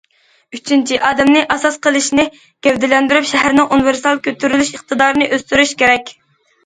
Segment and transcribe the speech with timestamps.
[0.57, 2.25] ئۈچىنچى، ئادەمنى ئاساس قىلىشنى
[2.67, 6.11] گەۋدىلەندۈرۈپ، شەھەرنىڭ ئۇنىۋېرسال كۆتۈرۈش ئىقتىدارىنى ئۆستۈرۈش كېرەك.